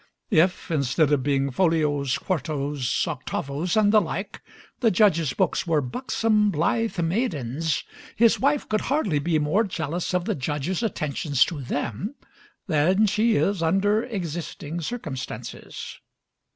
If, 0.31 0.71
instead 0.71 1.11
of 1.13 1.21
being 1.21 1.51
folios, 1.51 2.17
quartos, 2.17 3.05
octavos, 3.07 3.77
and 3.79 3.93
the 3.93 4.01
like, 4.01 4.41
the 4.79 4.89
Judge's 4.89 5.33
books 5.33 5.67
were 5.67 5.79
buxom, 5.79 6.49
blithe 6.49 6.97
maidens, 6.97 7.83
his 8.15 8.39
wife 8.39 8.67
could 8.67 8.81
hardly 8.81 9.19
be 9.19 9.37
more 9.37 9.63
jealous 9.63 10.15
of 10.15 10.25
the 10.25 10.33
Judge's 10.33 10.81
attentions 10.81 11.45
to 11.45 11.61
them 11.61 12.15
than 12.65 13.05
she 13.05 13.35
is 13.35 13.61
under 13.61 14.01
existing 14.01 14.81
circumstances. 14.81 15.99